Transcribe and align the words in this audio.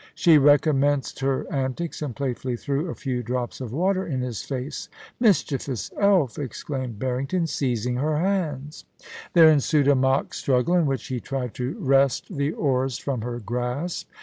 She 0.15 0.39
recommenced 0.39 1.19
her 1.19 1.45
antics, 1.53 2.01
and 2.01 2.15
playfully 2.15 2.57
threw 2.57 2.89
a 2.89 2.95
few 2.95 3.21
drops 3.21 3.61
of 3.61 3.71
water 3.71 4.03
in 4.03 4.21
his 4.21 4.41
face. 4.41 4.89
* 5.03 5.19
Mischievous 5.19 5.91
elfi' 5.91 6.39
exclaimed 6.43 6.97
Barrington, 6.97 7.45
seizing 7.45 7.97
her 7.97 8.17
hands. 8.17 8.85
There 9.33 9.51
ensued 9.51 9.87
a 9.87 9.93
mock 9.93 10.33
struggle, 10.33 10.73
in 10.73 10.87
which 10.87 11.05
he 11.05 11.19
tried 11.19 11.53
to 11.53 11.77
wrest 11.79 12.35
the 12.35 12.51
oars 12.51 12.97
from 12.97 13.21
her 13.21 13.37
grasp. 13.39 14.09